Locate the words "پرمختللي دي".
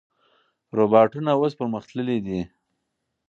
1.59-2.39